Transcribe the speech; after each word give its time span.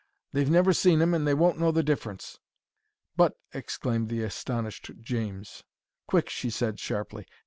"They've 0.31 0.49
never 0.49 0.73
seen 0.73 0.99
'im, 0.99 1.13
and 1.13 1.27
they 1.27 1.35
won't 1.35 1.59
know 1.59 1.69
the 1.71 1.83
difference." 1.83 2.39
"But—" 3.15 3.37
exclaimed 3.53 4.09
the 4.09 4.23
astonished 4.23 4.89
James. 4.99 5.63
"Quick!" 6.07 6.27
she 6.27 6.49
said, 6.49 6.79
sharply. 6.79 7.27